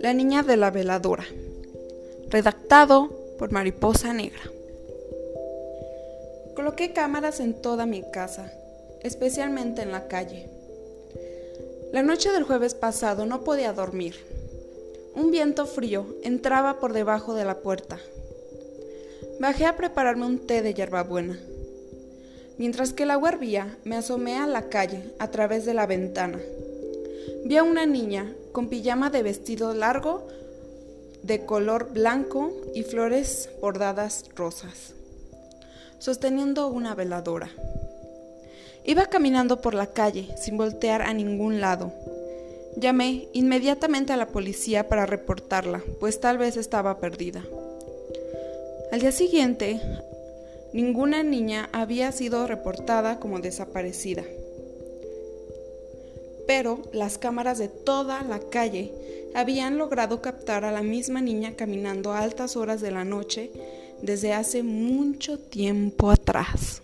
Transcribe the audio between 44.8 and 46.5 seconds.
para reportarla, pues tal